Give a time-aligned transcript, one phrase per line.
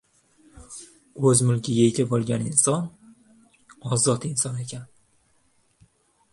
[1.31, 2.89] O‘z mulkiga ega bo‘lgan inson—
[3.97, 4.89] ozod inson ekan